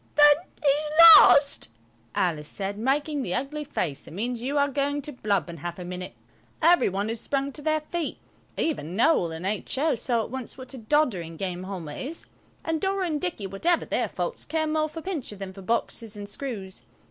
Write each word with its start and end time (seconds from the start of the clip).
"Well, 0.17 0.27
then, 0.33 0.45
he's 0.63 0.99
lost," 1.15 1.69
Alice 2.15 2.47
said, 2.49 2.75
making 2.79 3.21
the 3.21 3.35
ugly 3.35 3.63
face 3.63 4.05
that 4.05 4.15
means 4.15 4.41
you 4.41 4.57
are 4.57 4.67
going 4.67 5.03
to 5.03 5.11
blub 5.11 5.47
in 5.47 5.57
half 5.57 5.77
a 5.77 5.85
minute. 5.85 6.15
Every 6.59 6.89
one 6.89 7.07
had 7.07 7.19
sprung 7.19 7.51
to 7.51 7.61
their 7.61 7.81
feet. 7.81 8.17
Even 8.57 8.97
Noël 8.97 9.31
and 9.35 9.45
H.O. 9.45 9.93
saw 9.93 10.23
at 10.23 10.31
once 10.31 10.57
what 10.57 10.73
a 10.73 10.79
doddering 10.79 11.37
game 11.37 11.65
Halma 11.65 11.93
is, 11.93 12.25
and 12.65 12.81
Dora 12.81 13.05
and 13.05 13.21
Dicky, 13.21 13.45
whatever 13.45 13.85
their 13.85 14.09
faults, 14.09 14.43
care 14.43 14.65
more 14.65 14.89
for 14.89 15.03
Pincher 15.03 15.35
than 15.35 15.53
for 15.53 15.61
boxes 15.61 16.17
and 16.17 16.27
screws. 16.27 16.81